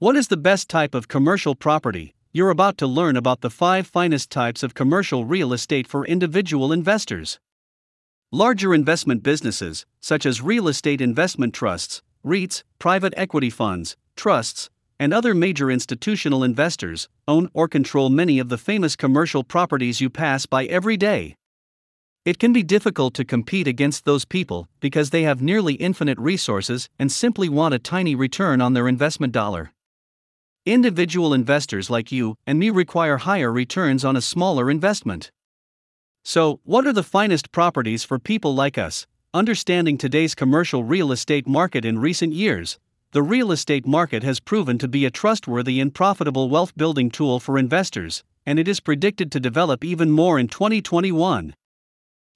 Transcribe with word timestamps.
What 0.00 0.16
is 0.16 0.28
the 0.28 0.38
best 0.38 0.70
type 0.70 0.94
of 0.94 1.08
commercial 1.08 1.54
property? 1.54 2.14
You're 2.32 2.48
about 2.48 2.78
to 2.78 2.86
learn 2.86 3.18
about 3.18 3.42
the 3.42 3.50
five 3.50 3.86
finest 3.86 4.30
types 4.30 4.62
of 4.62 4.72
commercial 4.72 5.26
real 5.26 5.52
estate 5.52 5.86
for 5.86 6.06
individual 6.06 6.72
investors. 6.72 7.38
Larger 8.32 8.72
investment 8.72 9.22
businesses, 9.22 9.84
such 10.00 10.24
as 10.24 10.40
real 10.40 10.68
estate 10.68 11.02
investment 11.02 11.52
trusts, 11.52 12.00
REITs, 12.24 12.62
private 12.78 13.12
equity 13.14 13.50
funds, 13.50 13.94
trusts, 14.16 14.70
and 14.98 15.12
other 15.12 15.34
major 15.34 15.70
institutional 15.70 16.42
investors, 16.42 17.10
own 17.28 17.50
or 17.52 17.68
control 17.68 18.08
many 18.08 18.38
of 18.38 18.48
the 18.48 18.56
famous 18.56 18.96
commercial 18.96 19.44
properties 19.44 20.00
you 20.00 20.08
pass 20.08 20.46
by 20.46 20.64
every 20.64 20.96
day. 20.96 21.34
It 22.24 22.38
can 22.38 22.54
be 22.54 22.62
difficult 22.62 23.12
to 23.16 23.24
compete 23.26 23.68
against 23.68 24.06
those 24.06 24.24
people 24.24 24.66
because 24.80 25.10
they 25.10 25.24
have 25.24 25.42
nearly 25.42 25.74
infinite 25.74 26.18
resources 26.18 26.88
and 26.98 27.12
simply 27.12 27.50
want 27.50 27.74
a 27.74 27.78
tiny 27.78 28.14
return 28.14 28.62
on 28.62 28.72
their 28.72 28.88
investment 28.88 29.34
dollar. 29.34 29.72
Individual 30.70 31.34
investors 31.34 31.90
like 31.90 32.12
you 32.12 32.36
and 32.46 32.56
me 32.56 32.70
require 32.70 33.16
higher 33.16 33.50
returns 33.50 34.04
on 34.04 34.14
a 34.14 34.20
smaller 34.20 34.70
investment. 34.70 35.32
So, 36.22 36.60
what 36.62 36.86
are 36.86 36.92
the 36.92 37.02
finest 37.02 37.50
properties 37.50 38.04
for 38.04 38.20
people 38.20 38.54
like 38.54 38.78
us? 38.78 39.08
Understanding 39.34 39.98
today's 39.98 40.36
commercial 40.36 40.84
real 40.84 41.10
estate 41.10 41.48
market 41.48 41.84
in 41.84 41.98
recent 41.98 42.34
years, 42.34 42.78
the 43.10 43.20
real 43.20 43.50
estate 43.50 43.84
market 43.84 44.22
has 44.22 44.38
proven 44.38 44.78
to 44.78 44.86
be 44.86 45.04
a 45.04 45.10
trustworthy 45.10 45.80
and 45.80 45.92
profitable 45.92 46.48
wealth 46.48 46.76
building 46.76 47.10
tool 47.10 47.40
for 47.40 47.58
investors, 47.58 48.22
and 48.46 48.56
it 48.60 48.68
is 48.68 48.78
predicted 48.78 49.32
to 49.32 49.40
develop 49.40 49.84
even 49.84 50.08
more 50.08 50.38
in 50.38 50.46
2021. 50.46 51.52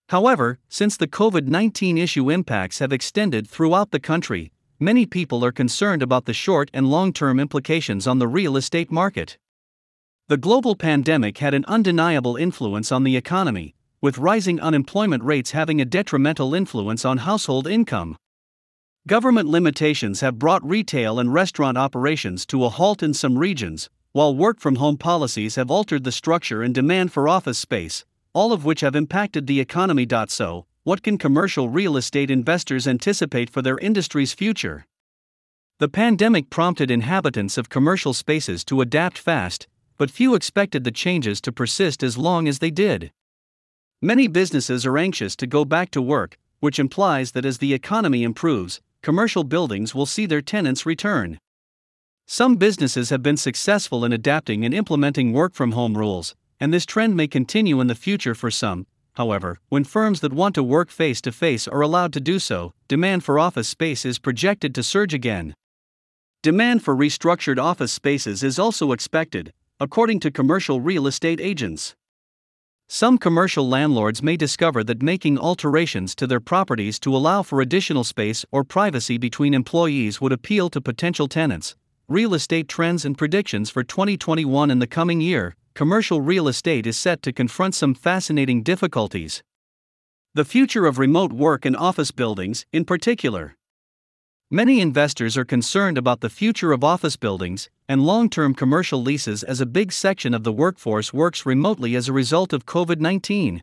However, 0.09 0.59
since 0.69 0.97
the 0.97 1.06
COVID 1.06 1.47
19 1.47 1.97
issue 1.97 2.30
impacts 2.30 2.80
have 2.80 2.92
extended 2.92 3.47
throughout 3.47 3.92
the 3.92 4.01
country, 4.01 4.51
many 4.78 5.06
people 5.06 5.45
are 5.45 5.52
concerned 5.52 6.02
about 6.02 6.24
the 6.24 6.34
short 6.34 6.70
and 6.74 6.91
long 6.91 7.12
term 7.12 7.38
implications 7.38 8.06
on 8.06 8.19
the 8.19 8.28
real 8.28 8.56
estate 8.56 8.91
market. 8.91 9.38
The 10.28 10.37
global 10.37 10.74
pandemic 10.74 11.38
had 11.38 11.55
an 11.55 11.64
undeniable 11.66 12.36
influence 12.36 12.91
on 12.91 13.05
the 13.05 13.16
economy, 13.16 13.75
with 14.00 14.19
rising 14.19 14.61
unemployment 14.61 15.22
rates 15.22 15.53
having 15.53 15.81
a 15.81 15.84
detrimental 15.84 16.55
influence 16.55 17.05
on 17.05 17.19
household 17.19 17.66
income. 17.66 18.16
Government 19.06 19.48
limitations 19.48 20.20
have 20.20 20.39
brought 20.39 20.66
retail 20.66 21.19
and 21.19 21.33
restaurant 21.34 21.77
operations 21.77 22.47
to 22.47 22.64
a 22.64 22.70
halt 22.70 23.03
in 23.03 23.12
some 23.12 23.38
regions, 23.38 23.91
while 24.12 24.34
work 24.34 24.61
from 24.61 24.77
home 24.77 24.97
policies 24.97 25.56
have 25.56 25.70
altered 25.70 26.05
the 26.05 26.12
structure 26.12 26.62
and 26.62 26.75
demand 26.75 27.12
for 27.12 27.28
office 27.28 27.59
space, 27.59 28.05
all 28.33 28.53
of 28.53 28.64
which 28.64 28.81
have 28.81 28.97
impacted 28.97 29.47
the 29.47 29.61
economy. 29.61 30.06
So, 30.28 30.66
what 30.85 31.03
can 31.03 31.17
commercial 31.17 31.71
real 31.71 31.97
estate 31.97 32.31
investors 32.31 32.87
anticipate 32.87 33.49
for 33.49 33.63
their 33.63 33.79
industry's 33.79 34.35
future? 34.35 34.85
The 35.79 35.89
pandemic 35.89 36.51
prompted 36.51 36.91
inhabitants 36.91 37.57
of 37.57 37.71
commercial 37.71 38.13
spaces 38.13 38.65
to 38.67 38.83
adapt 38.83 39.17
fast, 39.17 39.67
but 39.97 40.11
few 40.11 40.35
expected 40.35 40.85
the 40.85 40.91
changes 40.91 41.41
to 41.41 41.53
persist 41.53 42.03
as 42.03 42.19
long 42.19 42.47
as 42.47 42.59
they 42.59 42.71
did. 42.71 43.11
Many 44.03 44.29
businesses 44.29 44.85
are 44.85 44.99
anxious 44.99 45.35
to 45.37 45.47
go 45.47 45.65
back 45.65 45.91
to 45.93 46.03
work, 46.03 46.37
which 46.61 46.79
implies 46.79 47.33
that 47.33 47.47
as 47.47 47.59
the 47.59 47.73
economy 47.73 48.23
improves, 48.23 48.83
commercial 49.01 49.43
buildings 49.43 49.95
will 49.95 50.07
see 50.07 50.27
their 50.27 50.43
tenants 50.43 50.85
return. 50.85 51.39
Some 52.27 52.57
businesses 52.57 53.09
have 53.09 53.23
been 53.23 53.39
successful 53.39 54.05
in 54.05 54.12
adapting 54.12 54.67
and 54.67 54.75
implementing 54.75 55.33
work 55.33 55.55
from 55.55 55.73
home 55.73 55.97
rules, 55.97 56.35
and 56.61 56.75
this 56.75 56.85
trend 56.85 57.17
may 57.17 57.27
continue 57.27 57.81
in 57.81 57.87
the 57.87 57.95
future 57.95 58.35
for 58.35 58.51
some. 58.51 58.87
However, 59.17 59.61
when 59.69 59.84
firms 59.84 60.20
that 60.20 60.33
want 60.33 60.55
to 60.57 60.62
work 60.62 60.91
face 60.91 61.20
to 61.23 61.33
face 61.33 61.69
are 61.69 61.81
allowed 61.81 62.12
to 62.15 62.20
do 62.20 62.39
so, 62.39 62.73
demand 62.89 63.23
for 63.23 63.39
office 63.39 63.69
space 63.69 64.05
is 64.05 64.19
projected 64.19 64.75
to 64.75 64.83
surge 64.83 65.15
again. 65.15 65.55
Demand 66.43 66.83
for 66.83 66.97
restructured 66.97 67.59
office 67.59 67.93
spaces 67.93 68.43
is 68.43 68.59
also 68.59 68.93
expected, 68.93 69.53
according 69.79 70.21
to 70.21 70.31
commercial 70.31 70.81
real 70.81 71.06
estate 71.06 71.41
agents. 71.41 71.95
Some 72.89 73.17
commercial 73.17 73.67
landlords 73.67 74.23
may 74.23 74.37
discover 74.37 74.84
that 74.84 75.03
making 75.03 75.39
alterations 75.39 76.15
to 76.17 76.27
their 76.27 76.41
properties 76.41 76.99
to 77.00 77.17
allow 77.17 77.43
for 77.43 77.61
additional 77.61 78.05
space 78.05 78.44
or 78.53 78.62
privacy 78.62 79.17
between 79.17 79.55
employees 79.55 80.21
would 80.21 80.33
appeal 80.33 80.69
to 80.71 80.81
potential 80.81 81.28
tenants. 81.28 81.77
Real 82.09 82.34
estate 82.34 82.69
trends 82.69 83.05
and 83.05 83.17
predictions 83.17 83.71
for 83.71 83.83
2021 83.83 84.71
and 84.71 84.83
the 84.83 84.87
coming 84.87 85.22
year 85.22 85.56
commercial 85.75 86.21
real 86.21 86.47
estate 86.47 86.87
is 86.87 86.97
set 86.97 87.21
to 87.21 87.33
confront 87.33 87.75
some 87.75 87.95
fascinating 87.95 88.62
difficulties. 88.62 89.43
The 90.33 90.45
future 90.45 90.87
of 90.87 90.99
remote 90.99 91.33
work 91.33 91.65
and 91.65 91.77
office 91.77 92.12
buildings, 92.12 92.65
in 92.73 92.85
particular. 92.85 93.57
Many 94.53 94.81
investors 94.81 95.37
are 95.37 95.45
concerned 95.45 95.99
about 95.99 96.21
the 96.21 96.31
future 96.31 96.71
of 96.71 96.85
office 96.85 97.17
buildings 97.17 97.71
and 97.89 98.07
long 98.07 98.31
term 98.31 98.55
commercial 98.55 99.03
leases 99.03 99.43
as 99.43 99.61
a 99.61 99.67
big 99.67 99.91
section 99.91 100.33
of 100.33 100.45
the 100.45 100.53
workforce 100.53 101.12
works 101.12 101.45
remotely 101.45 101.97
as 101.97 102.09
a 102.09 102.12
result 102.12 102.53
of 102.53 102.67
COVID 102.67 103.01
19. 103.01 103.61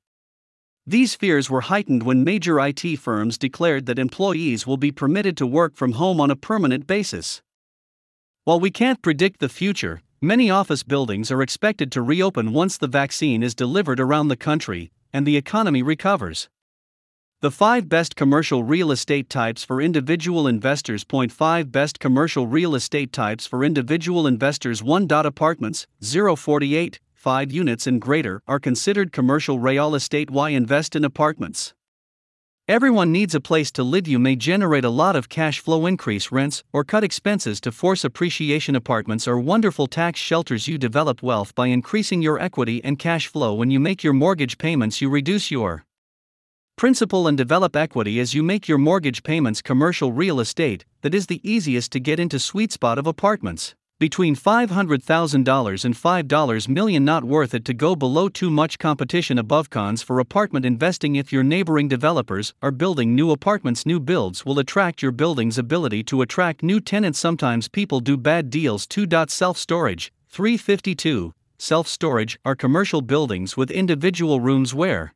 These 0.85 1.15
fears 1.15 1.49
were 1.49 1.61
heightened 1.61 2.03
when 2.03 2.25
major 2.25 2.59
IT 2.59 2.97
firms 2.99 3.37
declared 3.37 3.85
that 3.85 3.99
employees 3.99 4.67
will 4.67 4.77
be 4.77 4.91
permitted 4.91 5.37
to 5.37 5.47
work 5.47 5.75
from 5.75 5.93
home 5.93 6.19
on 6.19 6.29
a 6.29 6.35
permanent 6.35 6.87
basis. 6.87 7.41
While 8.43 8.59
we 8.59 8.71
can't 8.71 9.01
predict 9.01 9.39
the 9.39 9.47
future, 9.47 10.01
many 10.23 10.51
office 10.51 10.83
buildings 10.83 11.31
are 11.31 11.41
expected 11.41 11.91
to 11.91 12.01
reopen 12.01 12.53
once 12.53 12.77
the 12.77 12.87
vaccine 12.87 13.41
is 13.41 13.55
delivered 13.55 13.99
around 13.99 14.27
the 14.27 14.35
country 14.35 14.91
and 15.11 15.25
the 15.25 15.35
economy 15.35 15.81
recovers. 15.81 16.47
The 17.41 17.49
5 17.49 17.89
Best 17.89 18.15
Commercial 18.15 18.63
Real 18.63 18.91
Estate 18.91 19.27
Types 19.27 19.63
for 19.63 19.81
Individual 19.81 20.47
Investors. 20.47 21.03
Point 21.03 21.31
5 21.31 21.71
Best 21.71 21.99
Commercial 21.99 22.45
Real 22.45 22.75
Estate 22.75 23.11
Types 23.11 23.47
for 23.47 23.63
Individual 23.63 24.27
Investors 24.27 24.83
1. 24.83 25.07
Apartments, 25.09 25.87
048, 26.03 26.99
5 27.15 27.51
units 27.51 27.87
and 27.87 27.99
greater, 27.99 28.43
are 28.47 28.59
considered 28.59 29.11
commercial 29.11 29.57
real 29.57 29.95
estate. 29.95 30.29
Why 30.29 30.51
invest 30.51 30.95
in 30.95 31.03
apartments? 31.03 31.73
Everyone 32.71 33.11
needs 33.11 33.35
a 33.35 33.41
place 33.41 33.69
to 33.73 33.83
live. 33.83 34.07
You 34.07 34.17
may 34.17 34.37
generate 34.37 34.85
a 34.85 34.89
lot 34.89 35.17
of 35.17 35.27
cash 35.27 35.59
flow, 35.59 35.85
increase 35.85 36.31
rents, 36.31 36.63
or 36.71 36.85
cut 36.85 37.03
expenses 37.03 37.59
to 37.59 37.69
force 37.69 38.05
appreciation. 38.05 38.77
Apartments 38.77 39.27
are 39.27 39.37
wonderful 39.37 39.87
tax 39.87 40.21
shelters. 40.21 40.69
You 40.69 40.77
develop 40.77 41.21
wealth 41.21 41.53
by 41.53 41.67
increasing 41.67 42.21
your 42.21 42.39
equity 42.39 42.81
and 42.81 42.97
cash 42.97 43.27
flow. 43.27 43.53
When 43.53 43.71
you 43.71 43.81
make 43.81 44.05
your 44.05 44.13
mortgage 44.13 44.57
payments, 44.57 45.01
you 45.01 45.09
reduce 45.09 45.51
your 45.51 45.83
principal 46.77 47.27
and 47.27 47.37
develop 47.37 47.75
equity 47.75 48.21
as 48.21 48.33
you 48.33 48.41
make 48.41 48.69
your 48.69 48.77
mortgage 48.77 49.21
payments. 49.23 49.61
Commercial 49.61 50.13
real 50.13 50.39
estate, 50.39 50.85
that 51.01 51.13
is 51.13 51.27
the 51.27 51.41
easiest 51.43 51.91
to 51.91 51.99
get 51.99 52.21
into 52.21 52.39
sweet 52.39 52.71
spot 52.71 52.97
of 52.97 53.05
apartments. 53.05 53.75
Between 54.01 54.35
$500,000 54.35 55.85
and 55.85 55.95
$5 55.95 56.67
million 56.67 57.05
not 57.05 57.23
worth 57.23 57.53
it 57.53 57.63
to 57.65 57.73
go 57.75 57.95
below 57.95 58.29
too 58.29 58.49
much 58.49 58.79
competition 58.79 59.37
above 59.37 59.69
cons 59.69 60.01
for 60.01 60.19
apartment 60.19 60.65
investing 60.65 61.17
if 61.17 61.31
your 61.31 61.43
neighboring 61.43 61.87
developers 61.87 62.55
are 62.63 62.71
building 62.71 63.13
new 63.13 63.29
apartments. 63.29 63.85
New 63.85 63.99
builds 63.99 64.43
will 64.43 64.57
attract 64.57 65.03
your 65.03 65.11
building's 65.11 65.59
ability 65.59 66.01
to 66.05 66.23
attract 66.23 66.63
new 66.63 66.79
tenants. 66.79 67.19
Sometimes 67.19 67.67
people 67.67 67.99
do 67.99 68.17
bad 68.17 68.49
deals. 68.49 68.87
2. 68.87 69.05
Self 69.27 69.55
storage 69.59 70.11
352 70.29 71.31
Self 71.59 71.87
storage 71.87 72.39
are 72.43 72.55
commercial 72.55 73.03
buildings 73.03 73.55
with 73.55 73.69
individual 73.69 74.39
rooms 74.39 74.73
where 74.73 75.13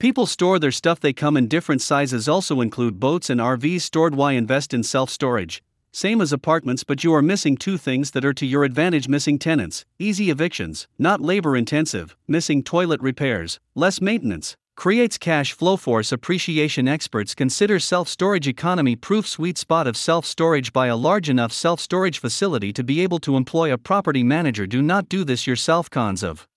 People 0.00 0.26
store 0.26 0.58
their 0.58 0.72
stuff, 0.72 0.98
they 0.98 1.12
come 1.12 1.36
in 1.36 1.46
different 1.46 1.80
sizes, 1.80 2.28
also 2.28 2.60
include 2.60 2.98
boats 2.98 3.30
and 3.30 3.40
RVs 3.40 3.82
stored. 3.82 4.16
Why 4.16 4.32
invest 4.32 4.74
in 4.74 4.82
self 4.82 5.10
storage? 5.10 5.62
Same 5.96 6.20
as 6.20 6.32
apartments, 6.32 6.82
but 6.82 7.04
you 7.04 7.14
are 7.14 7.22
missing 7.22 7.56
two 7.56 7.78
things 7.78 8.10
that 8.10 8.24
are 8.24 8.34
to 8.34 8.44
your 8.44 8.64
advantage 8.64 9.06
missing 9.06 9.38
tenants, 9.38 9.84
easy 9.96 10.28
evictions, 10.28 10.88
not 10.98 11.20
labor 11.20 11.56
intensive, 11.56 12.16
missing 12.26 12.64
toilet 12.64 13.00
repairs, 13.00 13.60
less 13.76 14.00
maintenance. 14.00 14.56
Creates 14.74 15.16
cash 15.16 15.52
flow 15.52 15.76
force 15.76 16.10
appreciation 16.10 16.88
experts 16.88 17.32
consider 17.32 17.78
self 17.78 18.08
storage 18.08 18.48
economy 18.48 18.96
proof 18.96 19.24
sweet 19.24 19.56
spot 19.56 19.86
of 19.86 19.96
self 19.96 20.26
storage 20.26 20.72
by 20.72 20.88
a 20.88 20.96
large 20.96 21.30
enough 21.30 21.52
self 21.52 21.78
storage 21.78 22.18
facility 22.18 22.72
to 22.72 22.82
be 22.82 23.00
able 23.00 23.20
to 23.20 23.36
employ 23.36 23.72
a 23.72 23.78
property 23.78 24.24
manager. 24.24 24.66
Do 24.66 24.82
not 24.82 25.08
do 25.08 25.22
this 25.22 25.46
yourself. 25.46 25.88
Cons 25.90 26.24
of 26.24 26.48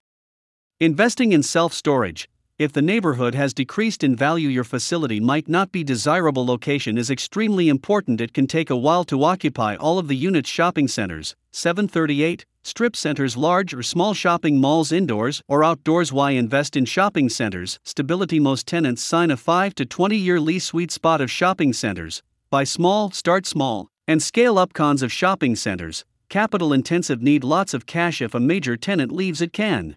investing 0.79 1.31
in 1.31 1.43
self 1.43 1.73
storage 1.73 2.27
if 2.57 2.73
the 2.73 2.81
neighborhood 2.81 3.35
has 3.35 3.53
decreased 3.53 4.03
in 4.03 4.15
value, 4.15 4.49
your 4.49 4.63
facility 4.63 5.19
might 5.19 5.47
not 5.47 5.71
be 5.71 5.83
desirable. 5.83 6.43
Location 6.43 6.97
is 6.97 7.11
extremely 7.11 7.69
important. 7.69 8.19
It 8.19 8.33
can 8.33 8.47
take 8.47 8.71
a 8.71 8.75
while 8.75 9.03
to 9.05 9.23
occupy 9.23 9.75
all 9.75 9.99
of 9.99 10.07
the 10.07 10.15
units. 10.15 10.49
Shopping 10.49 10.87
centers, 10.87 11.35
738, 11.51 12.45
strip 12.63 12.95
centers, 12.95 13.37
large 13.37 13.75
or 13.75 13.83
small 13.83 14.15
shopping 14.15 14.59
malls, 14.59 14.91
indoors 14.91 15.43
or 15.47 15.63
outdoors. 15.63 16.11
Why 16.11 16.31
invest 16.31 16.75
in 16.75 16.85
shopping 16.85 17.29
centers? 17.29 17.79
Stability. 17.83 18.39
Most 18.39 18.65
tenants 18.65 19.03
sign 19.03 19.29
a 19.29 19.37
5 19.37 19.75
to 19.75 19.85
20 19.85 20.17
year 20.17 20.39
lease. 20.39 20.65
Sweet 20.65 20.91
spot 20.91 21.21
of 21.21 21.29
shopping 21.29 21.73
centers. 21.73 22.23
Buy 22.49 22.63
small, 22.63 23.11
start 23.11 23.45
small, 23.45 23.87
and 24.07 24.23
scale 24.23 24.57
up. 24.57 24.73
Cons 24.73 25.03
of 25.03 25.11
shopping 25.11 25.55
centers. 25.55 26.05
Capital 26.27 26.73
intensive 26.73 27.21
need 27.21 27.43
lots 27.43 27.75
of 27.75 27.85
cash. 27.85 28.19
If 28.19 28.33
a 28.33 28.39
major 28.39 28.75
tenant 28.75 29.11
leaves, 29.11 29.41
it 29.43 29.53
can 29.53 29.95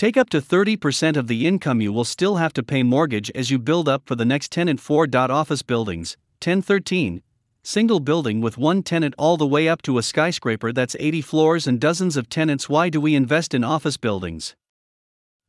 Take 0.00 0.16
up 0.16 0.30
to 0.30 0.40
30% 0.40 1.18
of 1.18 1.26
the 1.26 1.46
income 1.46 1.82
you 1.82 1.92
will 1.92 2.06
still 2.06 2.36
have 2.36 2.54
to 2.54 2.62
pay 2.62 2.82
mortgage 2.82 3.30
as 3.34 3.50
you 3.50 3.58
build 3.58 3.86
up 3.86 4.00
for 4.06 4.14
the 4.14 4.24
next 4.24 4.50
tenant 4.50 4.80
4. 4.80 5.06
Office 5.14 5.60
buildings, 5.60 6.16
1013. 6.42 7.20
single 7.62 8.00
building 8.00 8.40
with 8.40 8.56
one 8.56 8.82
tenant 8.82 9.14
all 9.18 9.36
the 9.36 9.46
way 9.46 9.68
up 9.68 9.82
to 9.82 9.98
a 9.98 10.02
skyscraper 10.02 10.72
that's 10.72 10.96
80 10.98 11.20
floors 11.20 11.66
and 11.66 11.78
dozens 11.78 12.16
of 12.16 12.30
tenants. 12.30 12.66
Why 12.66 12.88
do 12.88 12.98
we 12.98 13.14
invest 13.14 13.52
in 13.52 13.62
office 13.62 13.98
buildings? 13.98 14.56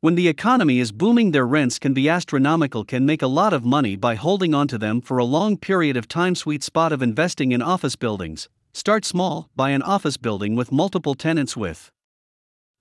When 0.01 0.15
the 0.15 0.27
economy 0.27 0.79
is 0.79 0.91
booming, 0.91 1.31
their 1.31 1.47
rents 1.47 1.79
can 1.79 1.93
be 1.93 2.09
astronomical, 2.09 2.83
can 2.83 3.05
make 3.05 3.21
a 3.21 3.27
lot 3.27 3.53
of 3.53 3.63
money 3.63 3.95
by 3.95 4.15
holding 4.15 4.53
onto 4.53 4.77
them 4.77 4.99
for 4.99 5.17
a 5.17 5.23
long 5.23 5.55
period 5.55 5.95
of 5.95 6.09
time. 6.09 6.35
Sweet 6.35 6.61
spot 6.61 6.91
of 6.91 7.01
investing 7.01 7.53
in 7.53 7.61
office 7.61 7.95
buildings. 7.95 8.49
Start 8.73 9.05
small, 9.05 9.49
buy 9.55 9.69
an 9.69 9.81
office 9.81 10.17
building 10.17 10.57
with 10.57 10.73
multiple 10.73 11.15
tenants 11.15 11.55
with 11.55 11.89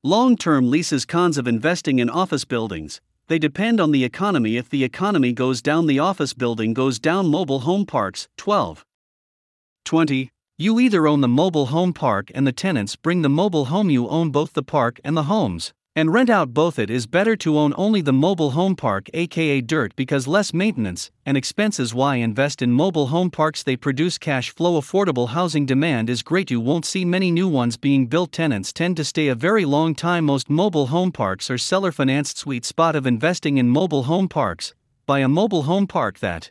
long 0.02 0.36
term 0.36 0.70
leases. 0.70 1.04
Cons 1.04 1.38
of 1.38 1.46
investing 1.46 1.98
in 1.98 2.08
office 2.08 2.44
buildings 2.44 3.00
they 3.30 3.38
depend 3.38 3.80
on 3.80 3.92
the 3.92 4.02
economy. 4.02 4.56
If 4.56 4.68
the 4.68 4.82
economy 4.82 5.32
goes 5.32 5.62
down, 5.62 5.86
the 5.86 6.00
office 6.00 6.34
building 6.34 6.74
goes 6.74 6.98
down. 6.98 7.28
Mobile 7.28 7.60
home 7.60 7.86
parks 7.86 8.26
12. 8.38 8.84
20. 9.84 10.32
You 10.58 10.80
either 10.80 11.06
own 11.06 11.20
the 11.20 11.28
mobile 11.28 11.66
home 11.66 11.92
park 11.92 12.32
and 12.34 12.44
the 12.44 12.52
tenants 12.52 12.96
bring 12.96 13.22
the 13.22 13.28
mobile 13.28 13.66
home, 13.66 13.88
you 13.88 14.08
own 14.08 14.30
both 14.30 14.54
the 14.54 14.64
park 14.64 15.00
and 15.04 15.16
the 15.16 15.22
homes 15.24 15.72
and 16.00 16.14
rent 16.14 16.30
out 16.30 16.54
both 16.54 16.78
it 16.78 16.88
is 16.88 17.06
better 17.06 17.36
to 17.36 17.58
own 17.58 17.74
only 17.76 18.00
the 18.00 18.10
mobile 18.10 18.52
home 18.52 18.74
park 18.74 19.10
aka 19.12 19.60
dirt 19.60 19.94
because 19.96 20.26
less 20.26 20.54
maintenance 20.54 21.10
and 21.26 21.36
expenses. 21.36 21.92
Why 21.92 22.16
invest 22.16 22.62
in 22.62 22.72
mobile 22.72 23.08
home 23.08 23.30
parks? 23.30 23.62
They 23.62 23.76
produce 23.76 24.16
cash 24.16 24.48
flow. 24.48 24.80
Affordable 24.80 25.28
housing 25.28 25.66
demand 25.66 26.08
is 26.08 26.22
great. 26.22 26.50
You 26.50 26.58
won't 26.58 26.86
see 26.86 27.04
many 27.04 27.30
new 27.30 27.46
ones 27.46 27.76
being 27.76 28.06
built. 28.06 28.32
Tenants 28.32 28.72
tend 28.72 28.96
to 28.96 29.04
stay 29.04 29.28
a 29.28 29.34
very 29.34 29.66
long 29.66 29.94
time. 29.94 30.24
Most 30.24 30.48
mobile 30.48 30.86
home 30.86 31.12
parks 31.12 31.50
are 31.50 31.58
seller 31.58 31.92
financed 31.92 32.38
sweet 32.38 32.64
spot 32.64 32.96
of 32.96 33.06
investing 33.06 33.58
in 33.58 33.68
mobile 33.68 34.04
home 34.04 34.26
parks. 34.26 34.72
Buy 35.04 35.18
a 35.18 35.28
mobile 35.28 35.64
home 35.64 35.86
park 35.86 36.20
that 36.20 36.50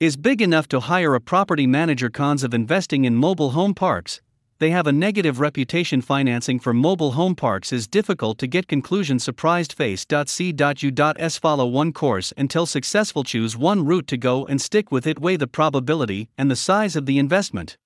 is 0.00 0.16
big 0.16 0.40
enough 0.40 0.66
to 0.68 0.80
hire 0.80 1.14
a 1.14 1.20
property 1.20 1.66
manager. 1.66 2.08
Cons 2.08 2.42
of 2.42 2.54
investing 2.54 3.04
in 3.04 3.16
mobile 3.16 3.50
home 3.50 3.74
parks 3.74 4.22
they 4.58 4.70
have 4.70 4.86
a 4.86 4.92
negative 4.92 5.40
reputation. 5.40 6.00
Financing 6.00 6.58
for 6.58 6.72
mobile 6.72 7.12
home 7.12 7.34
parks 7.34 7.72
is 7.72 7.86
difficult 7.86 8.38
to 8.38 8.46
get. 8.46 8.68
Conclusion 8.68 9.18
Surprised 9.18 9.72
face.c.u.s. 9.72 11.38
Follow 11.38 11.66
one 11.66 11.92
course 11.92 12.32
until 12.36 12.66
successful. 12.66 13.24
Choose 13.24 13.56
one 13.56 13.84
route 13.84 14.06
to 14.08 14.16
go 14.16 14.46
and 14.46 14.60
stick 14.60 14.90
with 14.90 15.06
it. 15.06 15.20
Weigh 15.20 15.36
the 15.36 15.46
probability 15.46 16.28
and 16.38 16.50
the 16.50 16.56
size 16.56 16.96
of 16.96 17.06
the 17.06 17.18
investment. 17.18 17.76